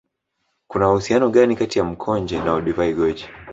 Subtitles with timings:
[0.67, 3.25] Kuna uhusiano gani kati ya mkonge na Olduvai Gorge